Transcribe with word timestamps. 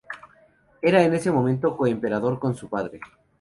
Era 0.81 1.03
en 1.03 1.13
ese 1.13 1.31
momento 1.31 1.77
coemperador 1.77 2.39
con 2.39 2.55
su 2.55 2.67
padre. 2.69 3.01